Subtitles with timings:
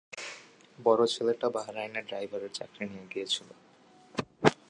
[0.79, 3.49] বড় ছেলেটা বাহরাইনে ড্রাইভারের চাকরি নিয়ে গিয়েছিল।